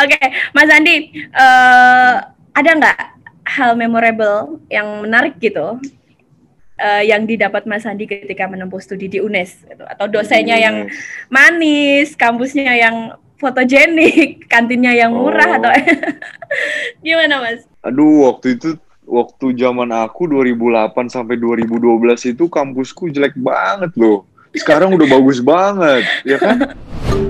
[0.00, 0.26] Oke, okay.
[0.56, 2.24] Mas Andi, uh,
[2.56, 2.98] ada nggak
[3.44, 5.76] hal memorable yang menarik gitu
[6.80, 9.84] uh, yang didapat Mas Andi ketika menempuh studi di UNES gitu?
[9.84, 10.88] atau dosennya yang
[11.28, 12.96] manis, kampusnya yang
[13.36, 15.58] fotogenik, kantinnya yang murah oh.
[15.60, 15.70] atau
[17.04, 17.68] gimana Mas?
[17.84, 24.24] Aduh, waktu itu waktu zaman aku 2008 sampai 2012 itu kampusku jelek banget loh.
[24.56, 26.56] Sekarang udah bagus banget, ya kan?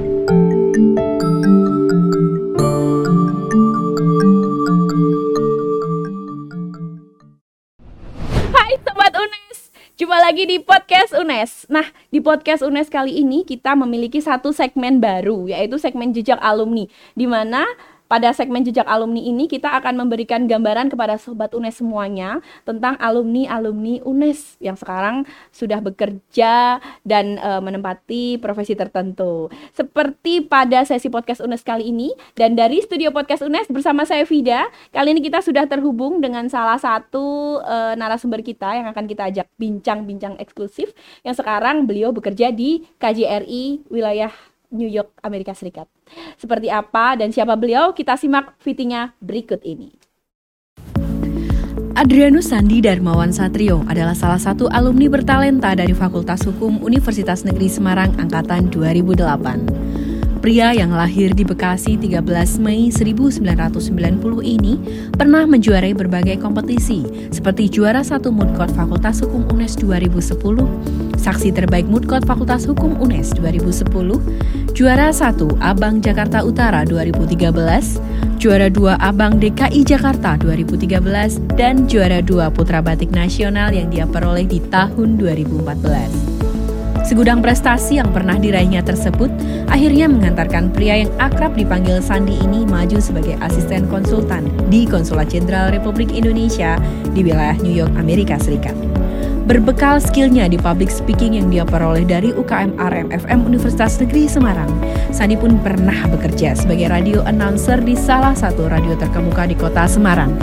[10.00, 11.68] Jumpa lagi di podcast UNES.
[11.68, 16.88] Nah, di podcast UNES kali ini kita memiliki satu segmen baru, yaitu segmen jejak alumni,
[17.12, 17.68] di mana
[18.10, 24.02] pada segmen jejak alumni ini kita akan memberikan gambaran kepada sobat UNES semuanya tentang alumni-alumni
[24.02, 25.22] UNES yang sekarang
[25.54, 29.46] sudah bekerja dan e, menempati profesi tertentu.
[29.70, 34.66] Seperti pada sesi podcast UNES kali ini dan dari studio podcast UNES bersama saya Vida,
[34.90, 39.46] kali ini kita sudah terhubung dengan salah satu e, narasumber kita yang akan kita ajak
[39.54, 40.90] bincang-bincang eksklusif
[41.22, 45.86] yang sekarang beliau bekerja di KJRI wilayah New York, Amerika Serikat.
[46.38, 47.92] Seperti apa dan siapa beliau?
[47.92, 49.94] Kita simak fitinya berikut ini.
[52.00, 58.16] Adrianus Sandi Darmawan Satrio adalah salah satu alumni bertalenta dari Fakultas Hukum Universitas Negeri Semarang
[58.16, 59.99] Angkatan 2008.
[60.40, 62.24] Pria yang lahir di Bekasi 13
[62.64, 63.44] Mei 1990
[64.40, 64.80] ini
[65.12, 70.40] pernah menjuarai berbagai kompetisi seperti juara satu Court Fakultas Hukum UNES 2010,
[71.20, 73.84] saksi terbaik Court Fakultas Hukum UNES 2010,
[74.72, 82.48] juara satu Abang Jakarta Utara 2013, juara dua Abang DKI Jakarta 2013, dan juara dua
[82.48, 86.29] Putra Batik Nasional yang dia peroleh di tahun 2014.
[87.00, 89.32] Segudang prestasi yang pernah diraihnya tersebut
[89.72, 95.72] akhirnya mengantarkan pria yang akrab dipanggil Sandi ini maju sebagai asisten konsultan di Konsulat Jenderal
[95.72, 96.76] Republik Indonesia
[97.10, 98.76] di wilayah New York, Amerika Serikat.
[99.50, 104.70] Berbekal skillnya di public speaking yang dia peroleh dari UKM RMFM Universitas Negeri Semarang,
[105.10, 110.38] Sandi pun pernah bekerja sebagai radio announcer di salah satu radio terkemuka di kota Semarang.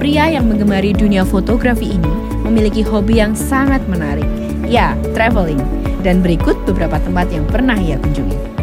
[0.00, 4.24] Pria yang menggemari dunia fotografi ini memiliki hobi yang sangat menarik,
[4.64, 5.79] ya, traveling.
[6.00, 8.59] Dan berikut beberapa tempat yang pernah ia kunjungi.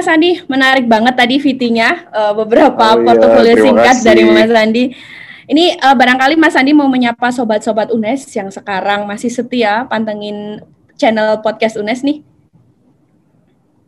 [0.00, 4.06] Mas Andi, menarik banget tadi VT-nya uh, beberapa oh, iya, portofolio singkat kasih.
[4.08, 4.96] dari Mas Andi.
[5.44, 10.64] Ini uh, barangkali Mas Andi mau menyapa sobat-sobat UNES yang sekarang masih setia pantengin
[10.96, 12.24] channel podcast UNES nih.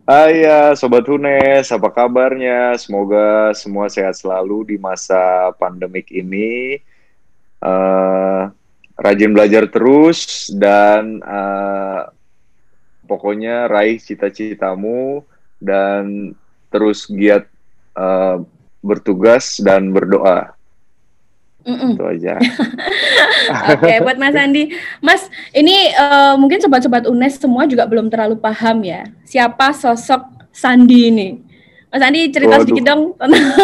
[0.04, 2.76] Ah ya, sobat UNES, apa kabarnya?
[2.76, 6.76] Semoga semua sehat selalu di masa pandemik ini.
[7.56, 8.52] Uh,
[9.00, 12.04] rajin belajar terus dan uh,
[13.08, 15.31] pokoknya raih cita-citamu
[15.62, 16.34] dan
[16.74, 17.46] terus giat
[17.94, 18.42] uh,
[18.82, 20.58] bertugas dan berdoa.
[21.62, 21.94] Mm-mm.
[21.94, 22.42] Itu aja.
[23.70, 28.34] Oke, okay, buat Mas Andi, Mas, ini uh, mungkin sobat-sobat UNES semua juga belum terlalu
[28.34, 31.28] paham ya, siapa sosok Sandi ini.
[31.92, 32.64] Mas Andi cerita Waduh.
[32.66, 33.02] sedikit dong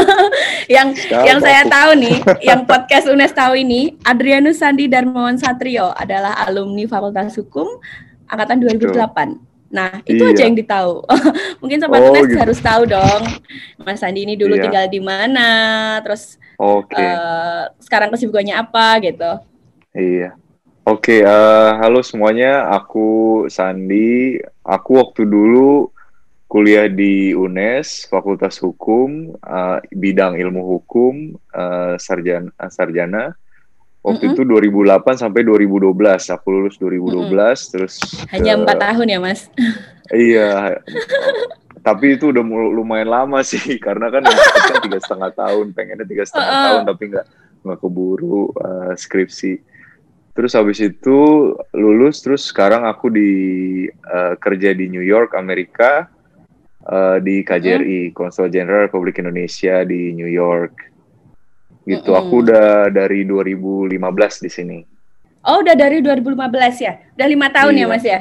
[0.77, 2.17] yang Siapa yang saya tahu nih,
[2.49, 7.67] yang podcast UNES tahu ini, Adrianus Sandi Darmawan Satrio adalah alumni Fakultas Hukum
[8.31, 8.95] angkatan 2008.
[8.95, 9.48] Betul.
[9.69, 10.33] Nah, itu iya.
[10.33, 11.05] aja yang ditahu.
[11.61, 12.41] Mungkin sobat oh, gitu.
[12.41, 13.23] harus tahu dong,
[13.85, 14.65] Mas Sandi ini dulu iya.
[14.65, 15.51] tinggal di mana,
[16.01, 16.97] terus okay.
[16.97, 19.33] uh, eh, sekarang kesibukannya apa gitu.
[19.93, 20.33] Iya.
[20.89, 22.73] Oke, okay, uh, eh, halo semuanya.
[22.81, 24.41] Aku Sandi.
[24.65, 25.93] Aku waktu dulu
[26.49, 33.37] kuliah di UNES, Fakultas Hukum, uh, bidang ilmu hukum, uh, sarjana, sarjana
[33.99, 34.45] Waktu mm -hmm.
[34.47, 36.35] itu 2008 sampai 2012.
[36.39, 37.71] Aku lulus 2012 mm -hmm.
[37.75, 37.95] terus
[38.31, 38.83] hanya empat ke...
[38.87, 39.41] tahun ya, Mas?
[40.15, 40.79] iya.
[41.79, 42.43] tapi itu udah
[42.75, 47.03] lumayan lama sih karena kan kan tiga setengah tahun, pengennya tiga setengah uh tahun tapi
[47.15, 47.27] nggak
[47.65, 49.63] nggak keburu uh, skripsi.
[50.39, 51.19] Terus habis itu
[51.75, 53.31] lulus, terus sekarang aku di
[53.91, 56.07] uh, kerja di New York, Amerika,
[56.87, 58.15] uh, di KJRI, mm -hmm.
[58.15, 60.89] Konsul Jenderal Republik Indonesia di New York
[61.89, 62.13] gitu.
[62.13, 62.29] Mm -hmm.
[62.29, 64.79] Aku udah dari 2015 di sini.
[65.49, 67.01] Oh, udah dari 2015 ya?
[67.17, 67.87] Udah lima tahun ya, iya.
[67.89, 68.21] ya, Mas ya?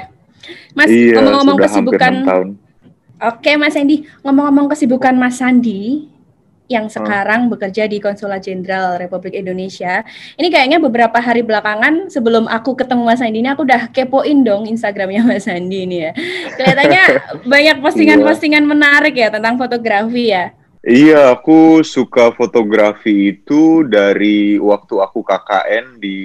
[0.72, 2.14] Mas, iya, ngomong-ngomong kesibukan.
[2.24, 2.48] tahun.
[3.18, 6.08] Oke, Mas Andi, ngomong-ngomong kesibukan Mas Sandi
[6.68, 6.96] yang Hmm.
[7.00, 10.04] sekarang bekerja di Konsulat Jenderal Republik Indonesia.
[10.36, 14.68] Ini kayaknya beberapa hari belakangan sebelum aku ketemu Mas Sandi ini aku udah kepoin dong
[14.68, 16.12] Instagramnya Mas Sandi ini ya.
[16.60, 17.04] Kelihatannya
[17.54, 20.54] banyak postingan-postingan menarik ya tentang fotografi ya.
[20.86, 26.20] Iya, aku suka fotografi itu dari waktu aku KKN di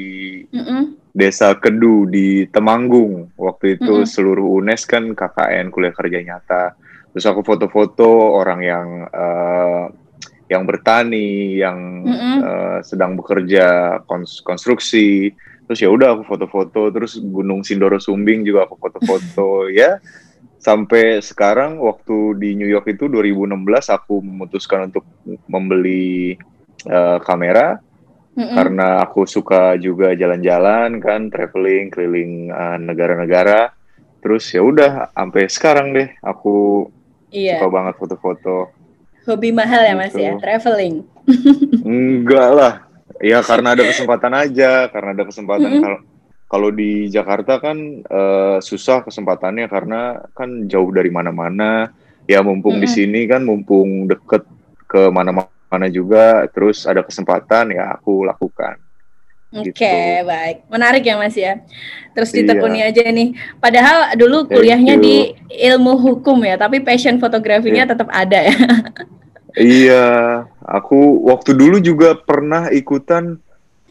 [0.53, 0.83] Mm-mm.
[1.13, 3.33] Desa Kedu di Temanggung.
[3.35, 4.07] Waktu itu Mm-mm.
[4.07, 6.77] seluruh UNES kan KKN kuliah kerja nyata.
[7.13, 8.07] Terus aku foto-foto
[8.39, 9.85] orang yang eh,
[10.53, 12.37] yang bertani, yang Mm-mm.
[12.45, 15.33] eh, sedang bekerja kons- konstruksi.
[15.67, 16.93] Terus ya udah aku foto-foto.
[16.93, 19.67] Terus Gunung Sindoro Sumbing juga aku foto-foto.
[19.81, 19.97] ya
[20.63, 23.51] sampai sekarang waktu di New York itu 2016
[23.91, 25.03] aku memutuskan untuk
[25.51, 26.39] membeli
[26.87, 27.83] eh, kamera
[28.33, 28.55] Mm-mm.
[28.55, 33.77] karena aku suka juga jalan-jalan kan traveling keliling uh, negara-negara
[34.25, 36.87] terus ya udah sampai sekarang deh aku
[37.29, 38.73] Iya, suka banget foto-foto
[39.25, 40.25] hobi mahal ya Mas Gitu.
[40.25, 41.05] ya, traveling.
[41.85, 42.75] enggak lah
[43.21, 45.83] ya karena ada kesempatan aja karena ada kesempatan Mm-mm.
[45.85, 45.99] kalau
[46.53, 51.89] kalau di Jakarta kan eh, susah kesempatannya karena kan jauh dari mana-mana
[52.29, 52.93] ya mumpung di Mm-mm.
[52.93, 54.45] sini kan mumpung deket
[54.85, 58.77] ke mana-mana juga terus ada kesempatan ya aku lakukan
[59.53, 59.85] Oke, Gitu.
[60.25, 60.65] baik.
[60.73, 61.61] Menarik ya Mas ya.
[62.17, 62.41] Terus Iya.
[62.41, 63.37] ditekuni aja nih.
[63.61, 67.91] Padahal dulu kuliahnya di ilmu hukum ya, tapi passion fotografinya Iya.
[67.93, 68.57] tetap ada ya.
[69.53, 70.05] Iya,
[70.65, 73.42] aku waktu dulu juga pernah ikutan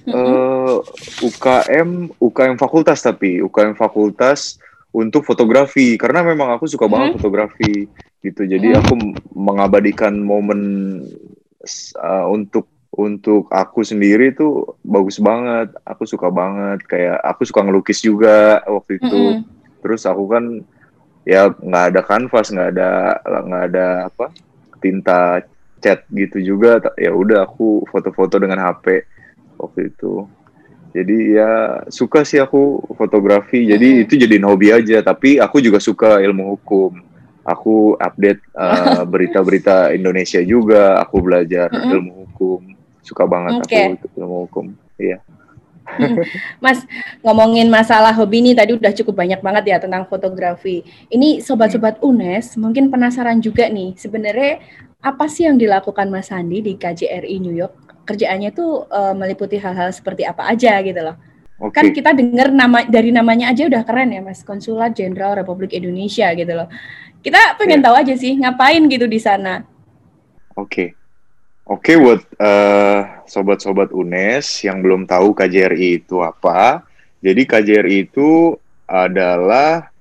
[0.08, 0.76] eh,
[1.22, 4.58] UKM, UKM fakultas tapi UKM fakultas
[4.92, 7.16] untuk fotografi karena memang aku suka banget Mhm.
[7.22, 7.74] fotografi
[8.22, 8.42] gitu.
[8.44, 8.78] Jadi Mhm.
[8.82, 8.94] aku
[9.36, 10.62] mengabadikan momen
[11.98, 15.72] eh, untuk untuk aku sendiri itu bagus banget.
[15.88, 19.40] Aku suka banget kayak aku suka ngelukis juga waktu itu.
[19.82, 20.44] Terus aku kan
[21.24, 22.90] ya nggak ada kanvas, nggak ada
[23.24, 24.26] nggak ada apa
[24.82, 25.46] tinta
[25.80, 26.82] cat gitu juga.
[27.00, 29.06] Ya udah aku foto-foto dengan HP
[29.62, 30.26] waktu itu.
[30.92, 33.64] Jadi ya suka sih aku fotografi.
[33.64, 34.04] Jadi Mm-mm.
[34.04, 35.00] itu jadiin hobi aja.
[35.00, 36.92] Tapi aku juga suka ilmu hukum.
[37.48, 41.00] Aku update uh, berita-berita Indonesia juga.
[41.00, 41.94] Aku belajar Mm-mm.
[41.96, 42.60] ilmu hukum.
[43.00, 43.82] Suka banget Oke.
[43.96, 44.66] aku ilmu hukum.
[45.00, 45.24] Iya.
[46.64, 46.84] Mas,
[47.20, 50.86] ngomongin masalah hobi ini tadi udah cukup banyak banget ya tentang fotografi.
[51.12, 54.62] Ini sobat-sobat UNES mungkin penasaran juga nih, sebenarnya
[55.02, 57.91] apa sih yang dilakukan Mas Sandi di KJRI New York?
[58.08, 61.16] Kerjaannya tuh eh, meliputi hal-hal seperti apa aja gitu loh.
[61.62, 61.78] Oke.
[61.78, 66.34] Kan kita dengar nama dari namanya aja udah keren ya Mas, Konsulat Jenderal Republik Indonesia
[66.34, 66.66] gitu loh.
[67.22, 67.86] Kita pengen Iya.
[67.86, 69.62] tahu aja sih ngapain gitu di sana.
[70.58, 70.98] Oke.
[71.70, 73.00] Oke buat eh,
[73.30, 76.82] sobat-sobat UNES yang belum tahu KJRI itu apa.
[77.22, 78.58] Jadi KJRI itu
[78.90, 79.94] adalah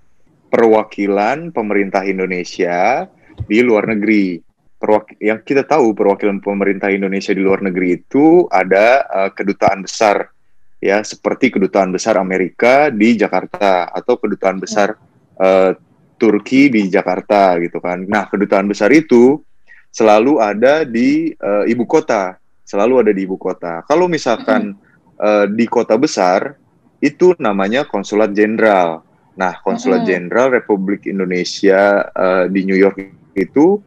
[0.50, 3.06] perwakilan pemerintah Indonesia
[3.47, 4.41] di luar negeri.
[4.80, 10.32] Perwak- yang kita tahu perwakilan pemerintah Indonesia di luar negeri itu ada eh, kedutaan besar
[10.80, 14.96] ya seperti kedutaan besar Amerika di Jakarta atau kedutaan besar
[15.36, 15.76] eh,
[16.16, 18.08] Turki di Jakarta gitu kan.
[18.08, 19.44] Nah, kedutaan besar itu
[19.92, 23.84] selalu ada di eh, ibu kota, selalu ada di ibu kota.
[23.84, 24.72] Kalau misalkan
[25.20, 26.56] eh, di kota besar
[27.04, 29.04] itu namanya konsulat jenderal.
[29.36, 30.08] Nah, konsulat Mm-mm.
[30.08, 32.96] jenderal Republik Indonesia eh, di New York
[33.36, 33.80] itu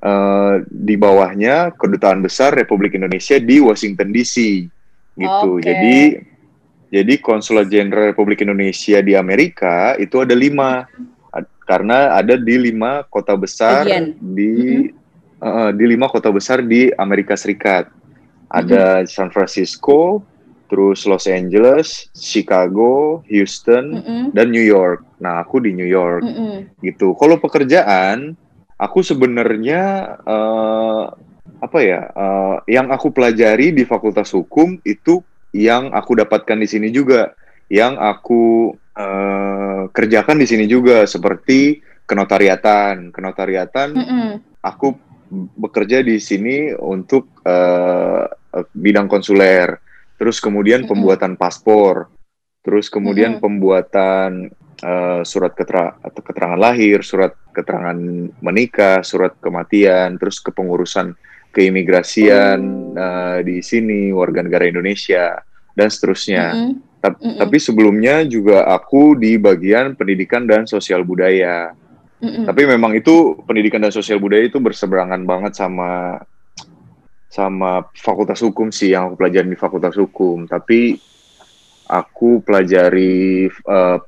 [0.00, 4.66] eh, di bawahnya kedutaan besar Republik Indonesia di Washington DC
[5.16, 5.50] gitu.
[5.60, 5.64] Oke.
[5.64, 5.98] Jadi
[6.90, 10.90] jadi konsulat jenderal Republik Indonesia di Amerika itu ada lima
[11.62, 14.18] karena ada di lima kota besar Bagian.
[14.18, 14.90] di
[15.38, 17.86] eh, di lima kota besar di Amerika Serikat.
[18.50, 20.26] Ada San Francisco,
[20.66, 24.24] terus Los Angeles, Chicago, Houston, Mm-mm.
[24.34, 25.02] dan New York.
[25.22, 26.66] Nah, aku di New York Mm-mm.
[26.82, 27.14] gitu.
[27.14, 28.34] Kalau pekerjaan,
[28.80, 29.82] aku sebenarnya
[30.24, 31.04] eh,
[31.60, 32.08] apa ya?
[32.08, 35.20] eh, yang aku pelajari di Fakultas Hukum itu
[35.52, 37.36] yang aku dapatkan di sini juga,
[37.68, 43.12] yang aku eh, kerjakan di sini juga seperti kenotariatan.
[43.12, 44.30] Kenotariatan, Mm-mm.
[44.64, 44.96] aku
[45.60, 48.24] bekerja di sini untuk eh,
[48.74, 49.78] bidang konsuler.
[50.16, 50.90] Terus kemudian Mm-mm.
[50.96, 52.08] pembuatan paspor.
[52.60, 53.44] Terus kemudian Mm-mm.
[53.44, 57.96] pembuatan eh, surat ketera- atau keterangan lahir, surat keterangan
[58.40, 61.14] menikah, surat kematian, terus kepengurusan
[61.50, 62.58] keimigrasian
[62.94, 65.38] eh, di sini warga negara Indonesia
[65.74, 66.44] dan seterusnya.
[66.54, 66.72] Mm-mm.
[67.00, 67.40] Tap- Mm-mm.
[67.40, 71.72] Tapi sebelumnya juga aku di bagian pendidikan dan sosial budaya.
[72.20, 72.44] Mm-mm.
[72.44, 76.20] Tapi memang itu pendidikan dan sosial budaya itu berseberangan banget sama
[77.30, 80.44] sama fakultas hukum sih yang aku pelajari di fakultas hukum.
[80.44, 81.00] Tapi
[81.88, 83.98] aku pelajari eh,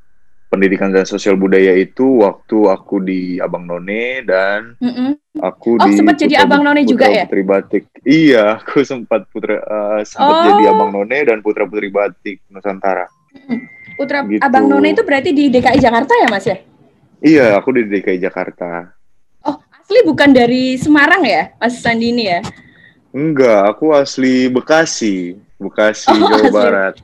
[0.53, 5.17] pendidikan dan sosial budaya itu waktu aku di Abang None dan Mm-mm.
[5.41, 7.25] aku Oh, di sempat jadi Putra- Abang None juga Putra ya?
[7.25, 7.83] Putri Batik.
[8.03, 10.45] Iya, aku sempat putra eh, sempat Oh.
[10.45, 13.09] jadi Abang None dan Putra Putri Batik Nusantara.
[13.95, 14.45] Putra Gitu.
[14.45, 16.61] Abang None itu berarti di DKI Jakarta ya, Mas ya?
[17.19, 18.93] Iya, aku di DKI Jakarta.
[19.41, 22.45] Oh, asli bukan dari Semarang ya, Mas Sandi ini ya?
[23.11, 26.51] Enggak, aku asli Bekasi, Bekasi, Oh, Jawa asli.
[26.51, 26.95] Barat.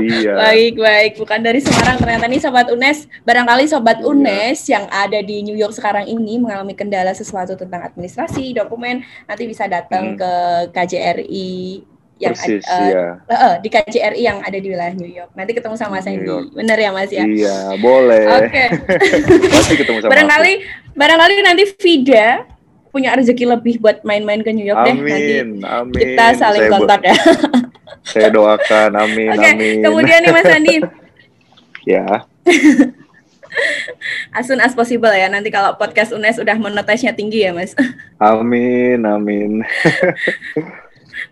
[0.00, 0.34] Iya.
[0.34, 1.12] Baik, baik.
[1.16, 1.96] Bukan dari Semarang.
[1.96, 4.06] Ternyata nih Sobat UNES, barangkali Sobat Iya.
[4.06, 9.44] UNES yang ada di New York sekarang ini mengalami kendala sesuatu tentang administrasi, dokumen, nanti
[9.44, 10.18] bisa datang Hmm.
[10.18, 10.32] ke
[10.72, 11.82] KJRI
[12.18, 13.06] yang Persis, ad- iya.
[13.22, 15.30] eh, eh, di KJRI yang ada di wilayah New York.
[15.32, 16.26] Nanti ketemu sama Sandy.
[16.50, 17.22] Bener ya, Mas ya?
[17.22, 18.24] Iya, boleh.
[18.42, 18.64] Oke.
[19.54, 20.52] Pasti ketemu sama barangkali
[20.92, 22.42] barangkali nanti Vida
[22.90, 24.88] punya rezeki lebih buat main-main ke New York aku.
[24.88, 25.32] deh nanti.
[25.38, 25.94] Amin, amin.
[25.94, 27.14] Kita saling kontak ya.
[28.18, 29.78] Saya doakan, amin, Oke, amin.
[29.80, 30.76] kemudian nih Mas Andi,
[31.94, 32.06] ya,
[34.30, 35.26] as soon as possible ya.
[35.26, 37.72] Nanti kalau podcast UNES udah monetasinya tinggi ya, Mas.
[38.18, 39.52] amin, amin.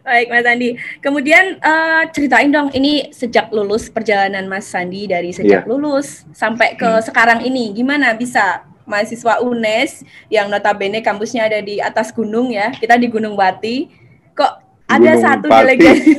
[0.03, 0.71] Baik, Mas Andi.
[0.99, 5.69] Kemudian eh, ceritain dong, ini sejak lulus perjalanan Mas Sandi dari sejak Iya.
[5.69, 7.03] lulus sampai ke Hmm.
[7.03, 12.95] sekarang ini, gimana bisa mahasiswa UNES yang notabene kampusnya ada di atas gunung ya, kita
[12.95, 13.91] di Gunung Bati,
[14.31, 15.59] kok ada Gunung satu Pati.
[15.63, 16.13] delegasi,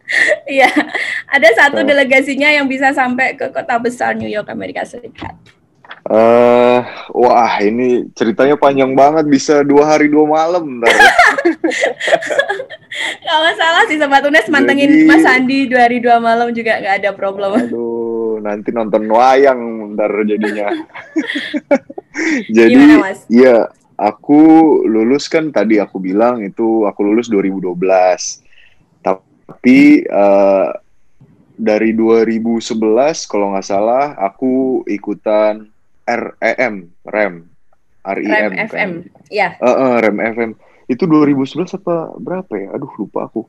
[0.56, 0.70] iya,
[1.26, 1.86] ada satu Oh.
[1.86, 5.34] delegasinya yang bisa sampai ke kota besar New York Amerika Serikat.
[6.04, 6.80] eh
[7.10, 10.78] wah, ini ceritanya panjang banget, bisa dua hari dua malam.
[10.78, 10.92] ntar.
[13.20, 16.94] Gak masalah sih Sobat UNES mantengin Jadi- Mas Sandi dua hari dua malam juga nggak
[17.00, 17.56] ada problem.
[17.58, 19.60] Aduh, nanti nonton wayang
[19.96, 20.68] ntar jadinya.
[22.56, 23.18] Jadi, Gimana Mas?
[23.26, 23.56] Iya,
[23.98, 24.42] aku
[24.86, 27.78] lulus kan tadi aku bilang itu aku lulus 2012.
[29.04, 30.68] Tapi eh,
[31.54, 35.70] dari 2011 kalau nggak salah aku ikutan
[36.04, 37.34] REM, REM,
[38.04, 38.68] REM, Rem kan.
[38.68, 38.90] FM,
[39.32, 39.56] ya.
[39.56, 40.50] Eh, eh, REM FM.
[40.84, 42.68] Itu 2011 apa berapa ya?
[42.76, 43.48] Aduh lupa aku.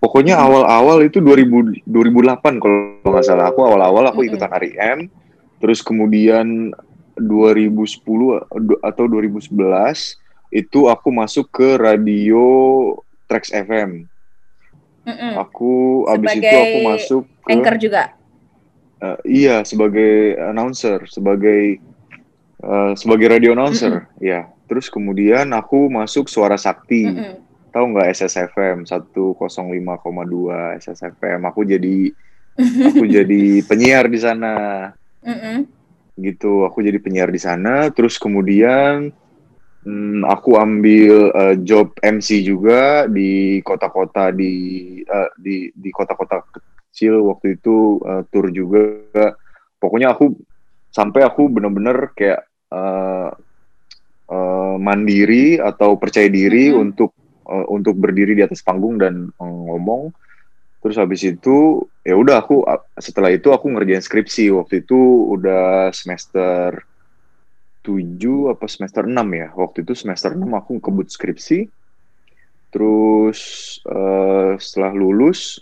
[0.00, 3.52] Pokoknya awal-awal itu 2000 2008 kalau nggak salah.
[3.52, 5.12] Aku awal-awal aku ikutan REM.
[5.60, 6.72] Terus kemudian
[7.20, 8.48] 2010
[8.80, 10.16] atau 2011
[10.50, 12.42] itu aku masuk ke radio
[13.30, 14.10] Trax FM.
[15.06, 15.32] Mm-mm.
[15.38, 18.02] Aku abis itu Sebagai aku masuk ke Anchor juga.
[19.00, 21.80] eh, iya sebagai announcer, sebagai
[22.60, 24.50] eh, sebagai radio announcer, ya.
[24.66, 27.08] Terus kemudian aku masuk Suara Sakti.
[27.08, 27.46] Mm-mm.
[27.70, 31.40] Tahu nggak SSFM 105,2 SSFM.
[31.46, 32.10] Aku jadi
[32.90, 34.54] aku jadi penyiar di sana.
[35.22, 35.79] Mm-mm.
[36.22, 36.64] Gitu.
[36.68, 37.88] Aku jadi penyiar di sana.
[37.90, 39.10] Terus kemudian
[39.84, 44.52] hmm, aku ambil eh, job MC juga di kota-kota di
[45.02, 46.44] eh, di di kota-kota
[46.90, 49.34] kecil waktu itu eh, tour juga.
[49.80, 50.36] Pokoknya aku
[50.92, 53.30] sampai aku bener-bener kayak eh,
[54.30, 56.76] eh, mandiri atau percaya diri Mhm.
[56.78, 57.10] untuk
[57.48, 60.12] eh, untuk berdiri di atas panggung dan eh, ngomong
[60.80, 62.64] terus habis itu ya udah aku
[62.96, 64.48] setelah itu aku ngerjain skripsi.
[64.52, 64.98] Waktu itu
[65.36, 66.84] udah semester
[67.84, 69.48] 7 apa semester 6 ya.
[69.52, 71.68] Waktu itu semester 6 aku kebut skripsi.
[72.72, 73.40] Terus
[73.84, 75.60] eh, setelah lulus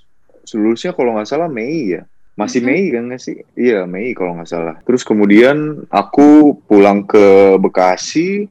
[0.55, 2.03] lulusnya kalau nggak salah Mei ya.
[2.39, 2.63] Masih.
[2.63, 3.43] Mei kan nggak sih?
[3.59, 4.77] Iya Mei kalau nggak salah.
[4.87, 8.47] Terus kemudian aku pulang ke Bekasi.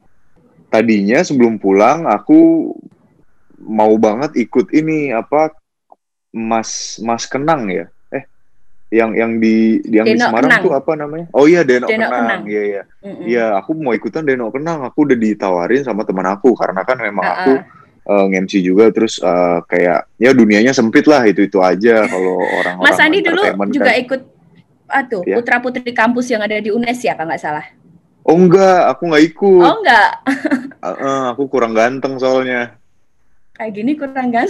[0.68, 2.76] Tadinya sebelum pulang aku
[3.56, 5.56] mau banget ikut ini apa
[6.30, 8.24] Mas Mas Kenang ya eh
[8.88, 10.62] yang yang di yang di Semarang Kenang.
[10.64, 12.82] tuh apa namanya oh iya Deno, Deno Kenang iya iya.
[13.04, 14.80] Iya, aku mau ikutan Deno Kenang.
[14.82, 17.52] Aku udah ditawarin sama teman aku karena kan memang Ah, aku
[18.04, 22.84] uh, nge-MC juga terus uh, kayak ya dunianya sempit lah itu itu aja kalau orang-orang
[22.84, 24.02] Mas Andi dulu juga kan.
[24.02, 24.20] ikut
[24.88, 25.36] aduh Ya.
[25.36, 27.66] putra putri kampus yang ada di UNES ya kalau nggak salah.
[28.24, 29.62] Oh enggak, aku nggak ikut.
[29.62, 30.10] Oh enggak,
[30.78, 32.77] Uh, uh, aku kurang ganteng soalnya.
[33.58, 34.46] Kayak gini kurang kan?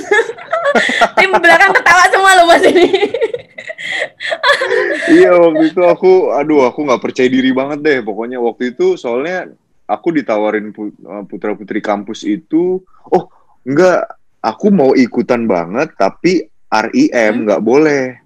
[1.16, 2.86] Tim belakang ketawa semua loh mas ini.
[5.16, 7.98] iya waktu itu aku, aduh aku nggak percaya diri banget deh.
[8.04, 9.48] Pokoknya waktu itu soalnya
[9.88, 10.76] aku ditawarin
[11.24, 13.24] putra putri kampus itu, oh
[13.64, 14.04] enggak,
[14.44, 17.44] aku mau ikutan banget tapi RIM Hmm.
[17.48, 18.20] nggak boleh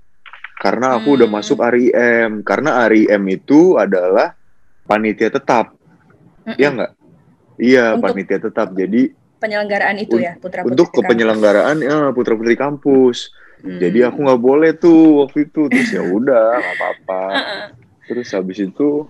[0.58, 1.38] karena aku udah Hmm.
[1.38, 4.34] masuk RIM karena RIM itu adalah
[4.82, 5.78] panitia tetap
[6.42, 6.58] Mm-mm.
[6.58, 6.92] ya nggak
[7.62, 10.72] iya Untuk panitia tetap jadi Penyelenggaraan itu ya putra putri.
[10.78, 13.78] untuk kepenyelenggaraan ya putra putri kampus Hmm.
[13.78, 17.22] jadi aku nggak boleh tuh waktu itu terus ya udah nggak apa-apa
[18.10, 19.06] terus habis itu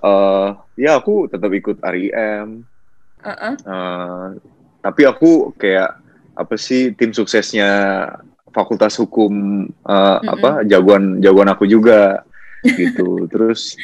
[0.00, 0.48] eh
[0.80, 2.64] ya aku tetap ikut RIM
[3.20, 3.52] Uh-uh.
[3.52, 4.26] Eh,
[4.80, 5.94] tapi aku kayak
[6.32, 7.68] apa sih tim suksesnya
[8.48, 9.32] fakultas hukum
[9.68, 10.32] eh, Mm-mm.
[10.40, 12.24] apa jagoan jagoan aku juga
[12.64, 13.76] gitu terus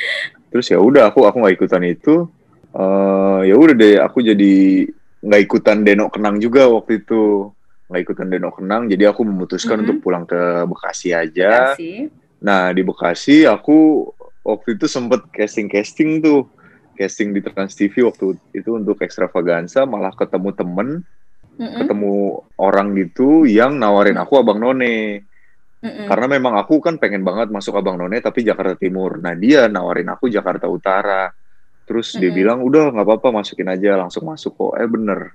[0.49, 2.25] terus ya udah aku aku nggak ikutan itu
[2.73, 4.89] uh, ya udah deh aku jadi
[5.23, 7.51] nggak ikutan denok kenang juga waktu itu
[7.89, 9.85] nggak ikutan denok kenang jadi aku memutuskan mm -hmm.
[9.89, 12.13] untuk pulang ke Bekasi aja Bekasi.
[12.39, 14.09] nah di Bekasi aku
[14.47, 16.47] waktu itu sempet casting casting tuh
[16.99, 20.89] casting di Trans TV waktu itu untuk extravaganza malah ketemu temen
[21.59, 21.79] mm-hmm.
[21.79, 22.15] ketemu
[22.59, 26.07] orang gitu yang nawarin aku abang none mm-hmm.
[26.11, 30.11] karena memang aku kan pengen banget masuk abang none tapi Jakarta Timur nah dia nawarin
[30.11, 31.31] aku Jakarta Utara
[31.89, 32.21] terus mm-hmm.
[32.21, 35.33] dia bilang udah nggak apa-apa masukin aja langsung masuk kok eh bener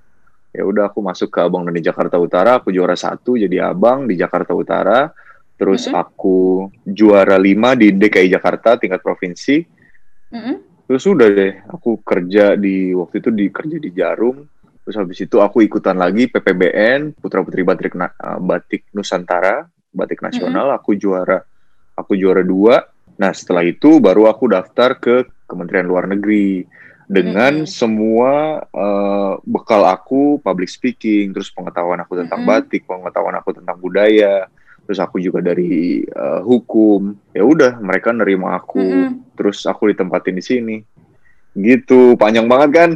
[0.54, 4.14] ya udah aku masuk ke abang none Jakarta Utara aku juara satu jadi abang di
[4.14, 5.10] Jakarta Utara
[5.58, 5.98] terus mm-hmm.
[5.98, 6.38] aku
[6.86, 9.66] juara lima di DKI Jakarta tingkat provinsi
[10.30, 10.56] mm-hmm.
[10.86, 14.38] terus udah deh aku kerja di waktu itu di kerja di Jarum
[14.84, 19.64] Terus habis itu aku ikutan lagi PPBN Putra Putri Batik uh, Batik Nusantara
[19.96, 20.68] Batik Nasional.
[20.68, 20.80] Mm -hmm.
[20.84, 21.40] Aku juara
[21.96, 22.84] aku juara dua.
[23.18, 26.66] Nah setelah itu baru aku daftar ke Kementerian Luar Negeri
[27.06, 27.70] dengan mm -hmm.
[27.70, 32.64] semua uh, bekal aku public speaking, terus pengetahuan aku tentang mm -hmm.
[32.66, 34.48] batik, pengetahuan aku tentang budaya,
[34.88, 37.14] terus aku juga dari uh, hukum.
[37.36, 39.36] Ya udah mereka nerima aku, mm -hmm.
[39.38, 40.78] terus aku ditempatin di sini.
[41.54, 42.92] Gitu panjang banget kan?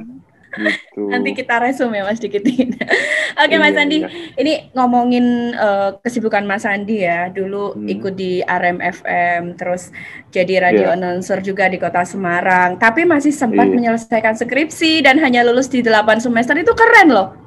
[0.56, 1.02] Gitu.
[1.12, 2.74] Nanti kita resume ya Mas dikitin.
[3.42, 4.10] Oke okay, Mas iya, Andi, iya.
[4.40, 7.30] ini ngomongin uh, kesibukan Mas Andi ya.
[7.30, 7.88] Dulu hmm.
[7.88, 9.94] ikut di RMFM, terus
[10.34, 10.98] jadi radio yeah.
[10.98, 12.82] announcer juga di Kota Semarang.
[12.82, 13.76] Tapi masih sempat yeah.
[13.76, 17.47] menyelesaikan skripsi dan hanya lulus di 8 semester itu keren loh.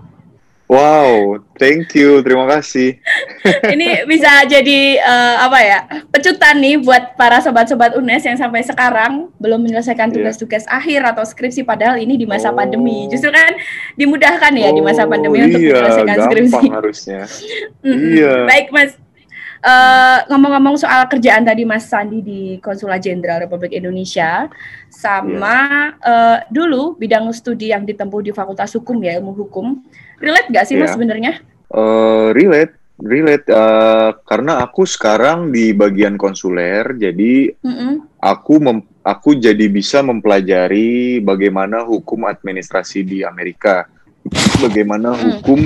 [0.70, 3.02] Wow, thank you, terima kasih.
[3.74, 5.78] Ini bisa jadi uh, apa ya
[6.14, 10.22] pecutan nih buat para sobat-sobat UNES yang sampai sekarang belum menyelesaikan iya.
[10.22, 10.78] tugas-tugas yeah.
[10.78, 12.56] akhir atau skripsi padahal ini di masa oh.
[12.56, 13.10] pandemi.
[13.10, 13.50] Justru kan
[13.98, 16.66] dimudahkan ya oh, di masa pandemi iya, untuk menyelesaikan skripsi.
[16.70, 17.20] harusnya.
[18.14, 18.34] iya.
[18.46, 18.94] Baik Mas,
[19.60, 24.48] Uh, ngomong-ngomong soal kerjaan tadi Mas Sandi di Konsulat Jenderal Republik Indonesia,
[24.88, 26.00] sama yeah.
[26.00, 29.84] uh, dulu bidang studi yang ditempuh di Fakultas Hukum ya ilmu hukum,
[30.16, 30.88] relate gak sih yeah.
[30.88, 31.44] Mas sebenarnya?
[31.68, 32.72] Uh, relate,
[33.04, 37.92] relate uh, karena aku sekarang di bagian konsuler, jadi mm -hmm.
[38.16, 43.84] aku mem aku jadi bisa mempelajari bagaimana hukum administrasi di Amerika,
[44.64, 45.20] bagaimana mm.
[45.20, 45.60] hukum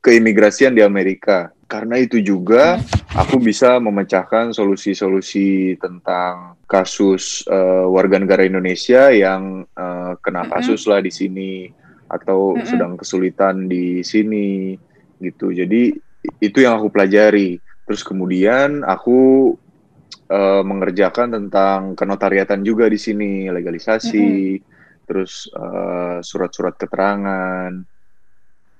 [0.00, 2.78] keimigrasian di Amerika karena itu juga
[3.18, 11.02] aku bisa memecahkan solusi-solusi tentang kasus uh, warga negara Indonesia yang uh, kena kasus lah
[11.02, 11.66] di sini
[12.06, 14.78] atau sedang kesulitan di sini
[15.18, 15.50] gitu.
[15.50, 15.90] Jadi
[16.38, 17.58] itu yang aku pelajari.
[17.90, 19.50] Terus kemudian aku
[20.30, 24.62] uh, mengerjakan tentang kenotariatan juga di sini, legalisasi,
[25.10, 25.50] terus
[26.22, 27.70] surat-surat uh, keterangan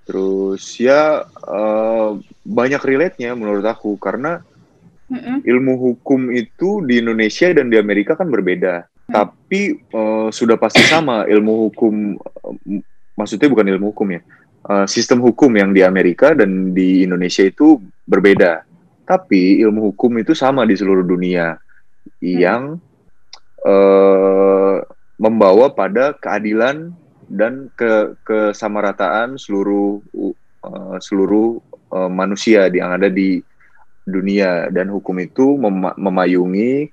[0.05, 4.45] Terus ya uh, banyak relate-nya menurut aku karena
[5.09, 5.37] mm-hmm.
[5.49, 8.85] ilmu hukum itu di Indonesia dan di Amerika kan berbeda.
[8.85, 9.13] Mm.
[9.13, 9.61] Tapi
[9.97, 12.55] uh, sudah pasti sama ilmu hukum uh,
[13.17, 14.21] maksudnya bukan ilmu hukum ya.
[14.65, 18.65] Uh, sistem hukum yang di Amerika dan di Indonesia itu berbeda.
[19.05, 21.61] Tapi ilmu hukum itu sama di seluruh dunia
[22.21, 22.81] yang
[23.65, 24.77] uh,
[25.21, 26.93] membawa pada keadilan
[27.29, 30.01] dan ke kesamarataan seluruh
[30.65, 31.61] uh, seluruh
[31.93, 33.41] uh, manusia yang ada di
[34.05, 34.69] dunia.
[34.69, 36.93] Dan hukum itu mem memayungi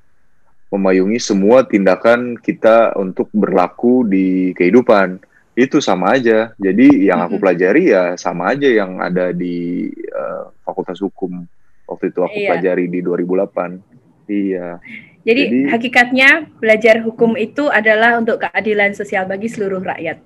[0.71, 5.19] memayungi semua tindakan kita untuk berlaku di kehidupan.
[5.51, 6.55] Itu sama aja.
[6.55, 11.43] Jadi yang aku pelajari ya sama aja yang ada di uh, Fakultas Hukum.
[11.91, 12.55] Waktu itu aku iya.
[12.55, 14.79] pelajari di 2008 iya
[15.21, 20.17] jadi, Jadi hakikatnya belajar hukum itu adalah untuk keadilan sosial bagi seluruh rakyat.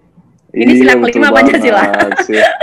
[0.55, 1.83] Ini iya, sila kelima Pancasila.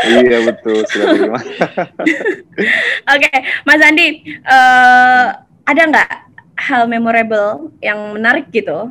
[0.09, 1.37] iya betul sila kelima.
[3.13, 3.37] Oke, okay,
[3.69, 6.11] Mas Andi, uh, ada nggak
[6.57, 8.89] hal memorable yang menarik gitu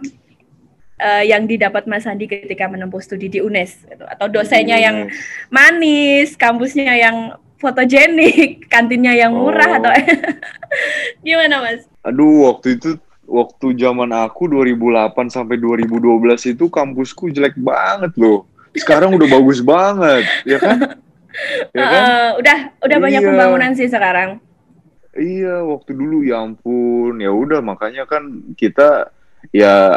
[1.01, 4.05] uh, yang didapat Mas Andi ketika menempuh studi di UNES gitu?
[4.05, 4.85] atau dosennya yes.
[4.85, 4.97] yang
[5.49, 9.77] manis, kampusnya yang fotogenik, kantinnya yang murah oh.
[9.81, 9.91] atau
[11.25, 11.89] gimana Mas?
[12.05, 18.43] Aduh, waktu itu waktu zaman aku 2008 sampai 2012 itu kampusku jelek banget loh.
[18.75, 20.77] Sekarang udah bagus banget, ya kan?
[21.71, 22.03] Ya kan?
[22.03, 23.03] Uh, udah udah iya.
[23.07, 24.43] banyak pembangunan sih sekarang.
[25.15, 29.15] Iya, waktu dulu ya ampun, ya udah makanya kan kita
[29.55, 29.95] ya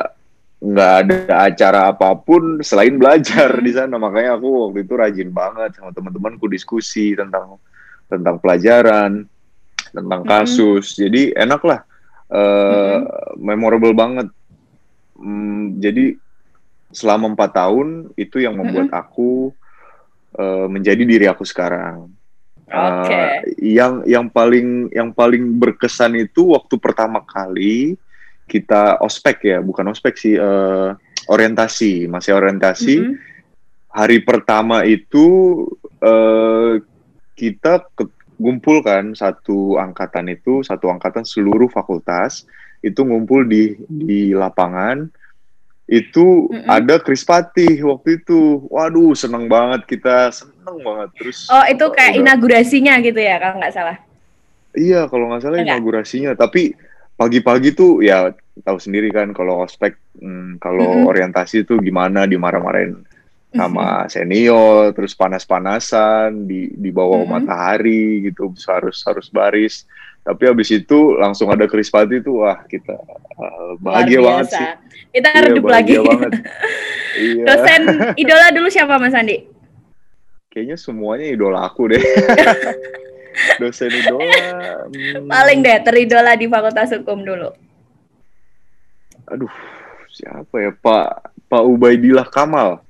[0.63, 3.99] nggak ada acara apa pun selain belajar di sana.
[3.99, 7.59] Makanya aku waktu itu rajin banget sama teman-temanku diskusi tentang
[8.07, 9.27] tentang pelajaran,
[9.91, 10.87] tentang kasus.
[10.87, 11.03] Mm -hmm.
[11.03, 11.81] Jadi enak lah
[12.35, 12.99] uh,
[13.39, 14.29] memorable banget.
[15.15, 16.19] Hmm, jadi
[16.91, 19.03] selama empat tahun itu yang membuat mm -hmm.
[19.03, 19.31] aku
[20.39, 22.11] uh, menjadi diri aku sekarang.
[22.65, 22.75] Okay.
[22.75, 27.95] Uh, yang yang paling yang paling berkesan itu waktu pertama kali
[28.45, 30.93] kita ospek ya, bukan ospek sih, uh,
[31.33, 32.95] orientasi, masih orientasi.
[33.01, 33.33] Mm -hmm.
[33.95, 35.27] Hari pertama itu
[36.03, 36.83] uh,
[37.39, 37.87] kita
[38.39, 42.47] ngumpul kan satu angkatan itu, satu angkatan seluruh fakultas
[42.85, 45.09] itu ngumpul di di lapangan
[45.85, 46.69] itu mm -hmm.
[46.69, 48.65] ada Krispati waktu itu.
[48.73, 51.09] Waduh, seneng banget kita, seneng banget.
[51.21, 53.97] Terus Oh, itu kayak udah, inaugurasinya gitu ya, kalau nggak salah.
[54.75, 55.77] Iya, kalau nggak salah Enggak.
[55.77, 56.33] inaugurasinya.
[56.35, 56.73] Tapi
[57.15, 58.33] pagi-pagi tuh ya
[58.65, 61.11] tahu sendiri kan kalau ospek, hmm, kalau mm -hmm.
[61.11, 63.05] orientasi itu gimana dimarah-marahin
[63.55, 67.35] sama senior, terus panas-panasan di di bawah mm -hmm.
[67.39, 69.87] matahari gitu, harus harus baris.
[70.25, 72.97] Tapi habis itu langsung ada Krispati itu wah kita
[73.39, 74.69] uh, bahagia banget sih.
[75.15, 75.95] Kita iya, redup lagi.
[76.01, 76.33] Banget.
[77.25, 77.45] iya.
[77.45, 77.83] Dosen
[78.17, 79.45] idola dulu siapa Mas Andi?
[80.49, 82.01] Kayaknya semuanya idola aku deh.
[83.59, 85.27] dosen idola hmm.
[85.27, 87.51] paling deh teridola di Fakultas Hukum dulu
[89.25, 89.53] aduh
[90.13, 91.09] siapa ya Pak
[91.51, 92.84] Pak Ubaidillah Kamal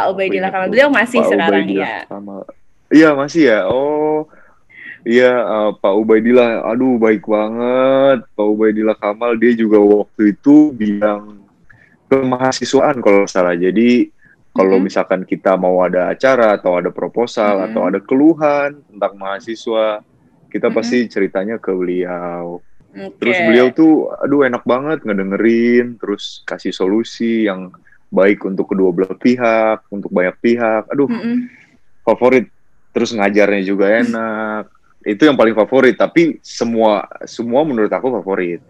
[0.00, 2.40] Pak Ubaidillah Kamal beliau masih Pak sekarang Ubaidillah ya Kamal.
[2.88, 4.24] iya masih ya oh
[5.00, 8.20] Iya, uh, Pak Ubaidillah, aduh baik banget.
[8.36, 11.40] Pak Ubaidillah Kamal, dia juga waktu itu bilang
[12.12, 13.56] kemahasiswaan kalau salah.
[13.56, 14.12] Jadi
[14.52, 14.84] kalau hmm.
[14.90, 17.66] misalkan kita mau ada acara atau ada proposal hmm.
[17.72, 20.04] atau ada keluhan tentang mahasiswa,
[20.52, 20.76] kita hmm.
[20.76, 22.60] pasti ceritanya ke beliau.
[22.90, 23.14] Okay.
[23.22, 27.70] Terus beliau tuh, aduh enak banget ngedengerin, terus kasih solusi yang
[28.10, 30.90] baik untuk kedua belah pihak, untuk banyak pihak.
[30.90, 31.46] Aduh, hmm.
[32.02, 32.50] favorit.
[32.90, 34.66] Terus ngajarnya juga enak.
[35.06, 35.94] Itu yang paling favorit.
[35.96, 38.60] Tapi semua semua menurut aku favorit.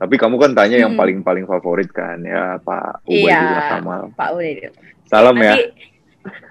[0.00, 0.84] Tapi kamu kan tanya hmm.
[0.88, 4.08] yang paling-paling favorit kan ya Pak Ubaidillah iya.
[4.16, 4.72] Pak Ubaidillah.
[5.04, 5.52] Salam ya.
[5.52, 5.68] Nanti, ya.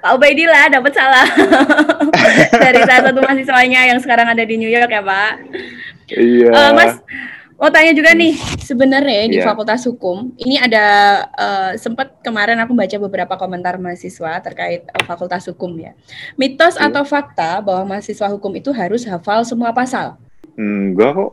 [0.01, 1.27] Pak Ubaidillah dapat salah
[2.65, 5.31] dari salah satu mahasiswanya yang sekarang ada di New York ya Pak.
[6.13, 6.49] Iya.
[6.53, 6.93] Uh, mas,
[7.59, 9.45] mau tanya juga nih sebenarnya di yeah.
[9.45, 10.85] Fakultas Hukum ini ada
[11.35, 15.91] uh, sempat kemarin aku baca beberapa komentar mahasiswa terkait uh, Fakultas Hukum ya.
[16.39, 16.87] Mitos yeah.
[16.87, 20.15] atau fakta bahwa mahasiswa hukum itu harus hafal semua pasal?
[20.55, 21.31] Enggak kok.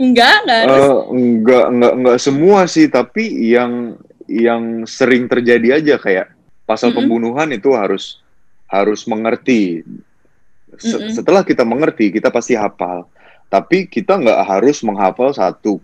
[0.00, 0.80] Enggak, enggak harus.
[0.80, 6.32] Uh, enggak, enggak, enggak semua sih, tapi yang yang sering terjadi aja kayak
[6.64, 7.04] pasal mm -hmm.
[7.04, 8.24] pembunuhan itu harus
[8.64, 9.84] harus mengerti.
[10.80, 11.12] Se mm -hmm.
[11.20, 13.04] Setelah kita mengerti, kita pasti hafal.
[13.50, 15.82] Tapi kita nggak harus menghafal satu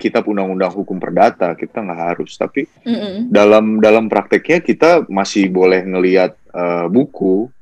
[0.00, 2.36] kitab undang-undang hukum perdata, kita nggak harus.
[2.40, 3.14] Tapi mm -hmm.
[3.28, 7.52] dalam dalam prakteknya kita masih boleh ngelihat uh, buku.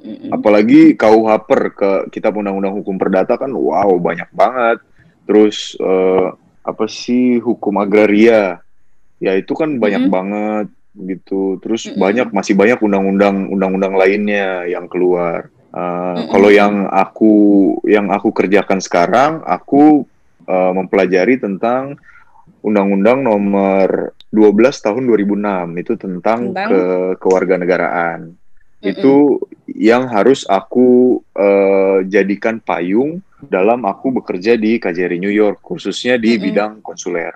[0.00, 0.30] Mm -hmm.
[0.36, 4.84] Apalagi ke kitab undang-undang hukum perdata kan, wow banyak banget.
[5.24, 8.60] Terus uh, apa sih hukum agraria?
[9.20, 10.16] Ya itu kan banyak mm -hmm.
[10.20, 10.66] banget
[11.00, 11.56] gitu.
[11.64, 12.00] Terus mm -hmm.
[12.00, 15.48] banyak masih banyak undang-undang undang-undang lainnya yang keluar.
[15.74, 16.26] Uh, mm -hmm.
[16.30, 17.34] Kalau yang aku
[17.90, 20.06] yang aku kerjakan sekarang, aku
[20.46, 21.98] uh, mempelajari tentang
[22.62, 24.54] Undang-Undang Nomor 12
[24.86, 26.70] Tahun 2006 itu tentang Bang.
[26.70, 26.82] ke
[27.18, 28.20] kewarganegaraan.
[28.30, 28.86] Mm -hmm.
[28.86, 36.22] Itu yang harus aku uh, jadikan payung dalam aku bekerja di KJRI New York, khususnya
[36.22, 36.44] di mm -hmm.
[36.46, 37.34] bidang konsuler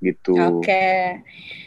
[0.00, 0.40] gitu.
[0.40, 0.64] Oke.
[0.64, 1.02] Okay.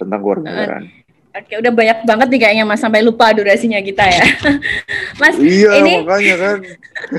[0.01, 0.83] Tentang kewarganegaraan.
[0.87, 1.00] Uh,
[1.31, 4.25] Oke, udah banyak banget nih kayaknya Mas sampai lupa durasinya kita ya.
[5.21, 6.57] mas, iya, ini makanya kan.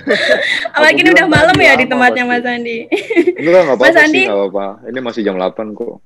[0.77, 2.92] Apalagi ini udah malam ya di tempatnya Mas Andi.
[3.40, 4.66] Enggak, enggak apa-apa Mas Andi, sih, apa-apa.
[4.85, 6.05] Ini masih jam 8 kok.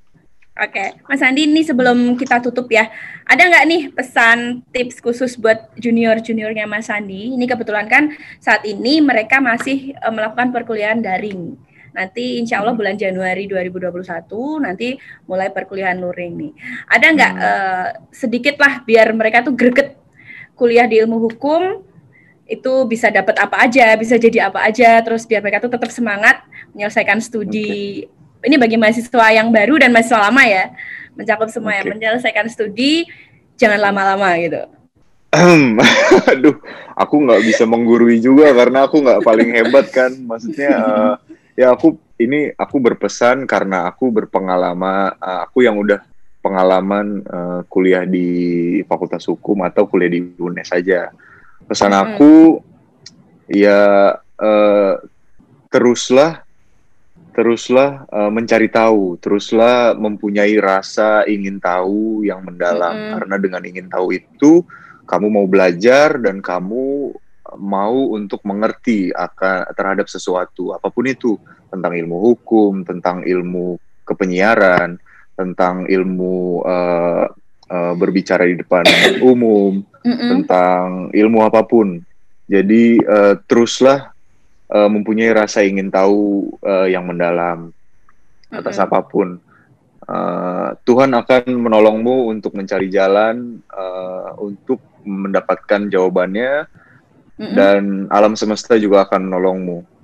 [0.57, 2.89] Oke, Mas Andi ini sebelum kita tutup ya,
[3.27, 7.35] ada nggak nih pesan tips khusus buat junior-juniornya Mas Andi?
[7.35, 11.59] Ini kebetulan kan saat ini mereka masih uh, melakukan perkuliahan daring.
[11.97, 12.81] Nanti insya Allah hmm.
[12.85, 14.05] bulan Januari 2021
[14.61, 16.53] nanti mulai perkuliahan luring nih.
[16.93, 17.43] Ada nggak hmm.
[17.49, 19.97] uh, sedikit lah biar mereka tuh greget
[20.53, 21.81] kuliah di ilmu hukum
[22.47, 26.47] itu bisa dapat apa aja, bisa jadi apa aja, terus biar mereka tuh tetap semangat
[26.77, 28.07] menyelesaikan studi.
[28.07, 28.47] Okay.
[28.47, 30.71] Ini bagi mahasiswa yang baru dan mahasiswa lama ya,
[31.19, 31.83] mencakup semua okay.
[31.83, 33.11] ya, menyelesaikan studi
[33.59, 34.63] jangan lama-lama gitu.
[36.33, 36.57] Aduh,
[36.95, 40.15] aku nggak bisa menggurui juga karena aku nggak paling hebat kan.
[40.15, 41.15] Maksudnya uh,
[41.57, 46.01] Ya aku ini aku berpesan karena aku berpengalaman, uh, aku yang udah
[46.45, 48.29] pengalaman uh, kuliah di
[48.87, 51.11] Fakultas Hukum atau kuliah di UNES saja.
[51.67, 52.01] Pesan hmm.
[52.01, 52.35] aku
[53.51, 54.95] ya uh,
[55.73, 56.47] teruslah
[57.37, 63.13] teruslah uh, mencari tahu, teruslah mempunyai rasa ingin tahu yang mendalam hmm.
[63.21, 64.65] karena dengan ingin tahu itu
[65.05, 67.13] kamu mau belajar dan kamu
[67.59, 71.37] mau untuk mengerti akan terhadap sesuatu apa pun itu
[71.73, 74.97] tentang ilmu hukum, tentang ilmu kepenyiaran,
[75.35, 77.27] tentang ilmu uh,
[77.69, 78.87] uh, berbicara di depan
[79.33, 80.29] umum, mm -mm.
[80.33, 82.01] tentang ilmu apa pun.
[82.47, 84.15] Jadi uh, teruslah
[84.71, 87.75] uh, mempunyai rasa ingin tahu uh, yang mendalam.
[88.47, 89.43] atas apa pun.
[90.07, 96.71] Uh, Tuhan akan menolongmu untuk mencari jalan uh, untuk mendapatkan jawabannya
[97.37, 99.79] dan alam semesta juga akan menolongmu.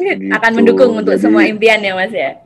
[0.00, 0.32] Gitu.
[0.32, 2.40] Akan mendukung untuk Jadi, semua impian ya Mas ya.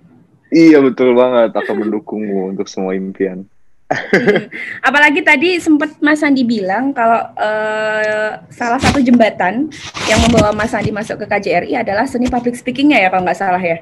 [0.51, 3.47] Iya betul banget akan mendukungmu untuk semua impian.
[3.95, 4.51] hmm.
[4.83, 9.71] Apalagi tadi sempat Mas Andi bilang kalau uh, salah satu jembatan
[10.11, 13.63] yang membawa Mas Andi masuk ke KJRI adalah seni public speakingnya ya kalau nggak salah
[13.63, 13.79] ya.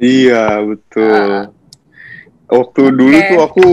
[0.00, 1.12] Iya betul.
[1.12, 1.44] Uh,
[2.48, 2.96] Waktu okay.
[2.96, 3.66] dulu tuh aku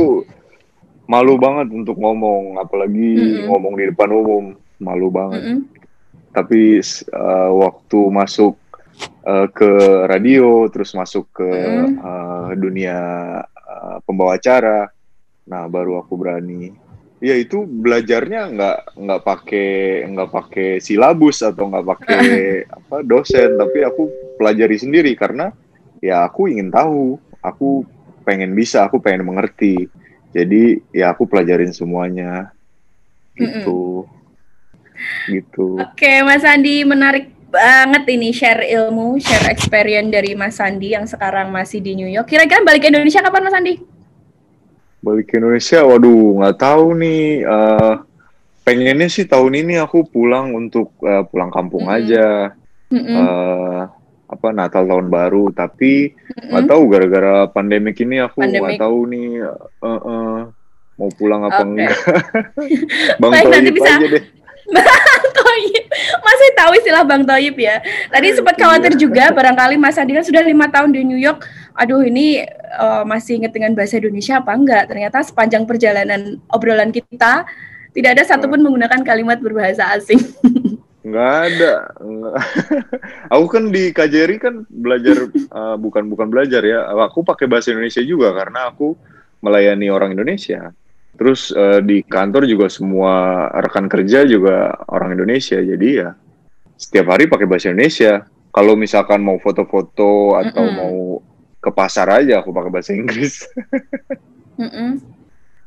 [1.08, 3.46] malu banget untuk ngomong, apalagi mm -hmm.
[3.48, 4.46] ngomong di depan umum,
[4.80, 5.42] malu banget.
[5.42, 5.62] Mm -hmm.
[6.36, 6.84] Tapi
[7.16, 8.60] uh, waktu masuk
[9.24, 9.72] uh, ke
[10.08, 11.92] radio, terus masuk ke mm -hmm.
[12.04, 12.98] uh, dunia
[13.46, 14.92] uh, pembawa acara,
[15.48, 16.76] nah baru aku berani.
[17.24, 19.72] Ya itu belajarnya nggak nggak pakai
[20.12, 22.28] nggak pakai silabus atau nggak pakai
[22.78, 25.56] apa dosen, tapi aku pelajari sendiri karena
[26.04, 27.88] ya aku ingin tahu, aku
[28.28, 29.88] pengen bisa, aku pengen mengerti
[30.36, 32.52] jadi ya aku pelajarin semuanya
[33.40, 34.15] gitu mm -mm.
[35.30, 35.80] Gitu.
[35.82, 41.50] Oke Mas Andi menarik banget ini share ilmu share experience dari Mas Andi yang sekarang
[41.50, 42.28] masih di New York.
[42.28, 43.74] Kira-kira balik ke Indonesia kapan Mas Andi?
[45.00, 45.80] Balik ke Indonesia?
[45.88, 47.48] Waduh nggak tahu nih.
[47.48, 47.94] Uh,
[48.68, 51.98] pengennya sih tahun ini aku pulang untuk uh, pulang kampung mm -hmm.
[52.04, 52.28] aja.
[52.92, 53.16] Mm -hmm.
[53.16, 53.82] uh,
[54.26, 55.54] apa Natal tahun baru.
[55.54, 56.70] Tapi nggak mm-hmm.
[56.70, 60.38] tahu gara-gara pandemik ini aku nggak tahu nih uh, uh,
[60.96, 61.70] mau pulang apa okay.
[61.70, 61.98] enggak.
[63.22, 63.92] Bang Baik, Toyib bisa...
[63.96, 64.26] aja deh
[65.38, 65.86] Toyib
[66.22, 69.00] masih tahu istilah Bang Toyib ya tadi sempat khawatir iya.
[69.00, 72.44] juga barangkali Mas Andi kan sudah lima tahun di New York aduh ini
[72.80, 77.46] uh, masih inget dengan bahasa Indonesia apa enggak ternyata sepanjang perjalanan obrolan kita
[77.96, 80.20] tidak ada satupun menggunakan kalimat berbahasa asing
[81.06, 81.74] Nggak ada.
[82.02, 82.36] Nggak.
[83.38, 86.90] aku kan di KJRI kan belajar uh, bukan bukan belajar ya.
[87.06, 88.98] Aku pakai bahasa Indonesia juga karena aku
[89.46, 90.74] melayani orang Indonesia.
[91.16, 95.60] Terus uh, di kantor juga semua rekan kerja juga orang Indonesia.
[95.60, 96.12] Jadi ya
[96.76, 98.28] setiap hari pakai bahasa Indonesia.
[98.56, 100.80] Kalau misalkan mau foto-foto atau mm -mm.
[100.80, 101.20] mau
[101.60, 103.44] ke pasar aja aku pakai bahasa Inggris.
[104.60, 105.16] mm -mm.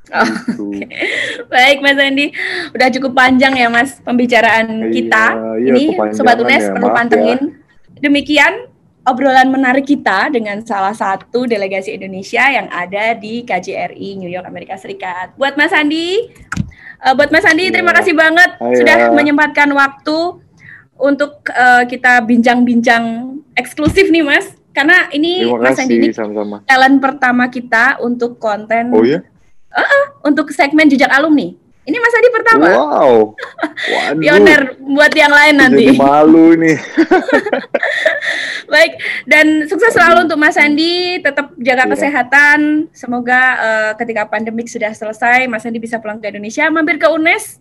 [0.09, 0.73] Oh, gitu.
[0.73, 0.89] okay.
[1.53, 2.33] Baik Mas Andi,
[2.73, 5.25] udah cukup panjang ya Mas pembicaraan iya, kita.
[5.61, 5.85] Iya, Ini
[6.17, 7.41] Sobat UNES ya, perlu pantengin.
[7.41, 8.09] Ya.
[8.09, 8.55] Demikian
[9.09, 14.77] obrolan menarik kita dengan salah satu delegasi Indonesia yang ada di KJRI New York Amerika
[14.77, 15.33] Serikat.
[15.41, 16.29] Buat Mas Andi,
[17.01, 20.45] uh, buat Mas Andi terima kasih banget sudah menyempatkan waktu
[21.01, 24.53] untuk uh, kita bincang-bincang eksklusif nih Mas.
[24.77, 26.09] Karena ini Mas Andi ini
[26.69, 29.25] talent pertama kita untuk konten oh, iya?
[29.73, 31.51] Uh -uh, untuk segmen jejak alumni.
[31.89, 32.67] Ini Mas Adi pertama.
[32.69, 33.13] Wow.
[33.97, 34.21] Waduh.
[34.21, 35.89] Pioner buat yang lain nanti.
[35.89, 36.77] Jadi malu ini.
[38.73, 38.93] Baik,
[39.25, 41.25] dan sukses selalu untuk Mas Andi.
[41.25, 41.89] Tetap jaga yeah.
[41.89, 42.61] kesehatan.
[42.93, 47.57] Semoga uh, ketika pandemik sudah selesai, Mas Andi bisa pulang ke Indonesia, mampir ke UNES.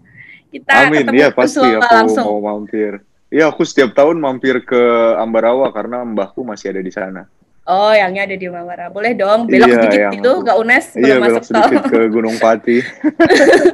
[0.51, 1.07] Kita Amin.
[1.15, 2.27] Iya pasti aku langsung.
[2.27, 2.99] mau mampir.
[3.27, 4.79] Iya, aku setiap tahun mampir ke
[5.19, 7.27] Ambarawa karena mbahku masih ada di sana.
[7.67, 8.87] Oh, yangnya ada di Mawara.
[8.87, 12.79] Boleh dong, belok iya, sedikit itu ke UNES iya, belok masuk sedikit ke Gunung Pati.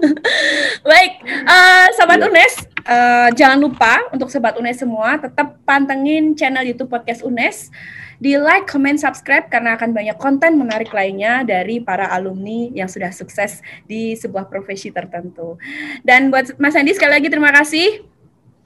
[0.90, 1.14] Baik,
[1.46, 2.30] uh, sobat yeah.
[2.34, 2.54] UNES,
[2.90, 7.70] uh, jangan lupa untuk sobat UNES semua tetap pantengin channel YouTube Podcast UNES.
[8.18, 13.14] Di like, comment, subscribe karena akan banyak konten menarik lainnya dari para alumni yang sudah
[13.14, 15.62] sukses di sebuah profesi tertentu.
[16.02, 18.02] Dan buat Mas Andi sekali lagi terima kasih.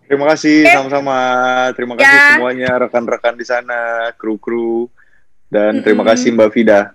[0.07, 1.17] Terima kasih sama-sama.
[1.75, 2.27] Terima kasih ya.
[2.39, 4.87] semuanya rekan-rekan di sana, kru-kru.
[5.47, 6.91] Dan terima kasih Mbak Vida.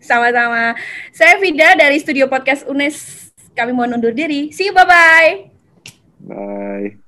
[0.00, 0.76] Sama-sama.
[1.12, 3.28] Saya Vida dari Studio Podcast UNES.
[3.56, 4.52] Kami mau undur diri.
[4.52, 5.48] See you, bye-bye.
[6.24, 7.03] Bye.